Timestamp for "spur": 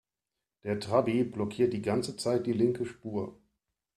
2.87-3.39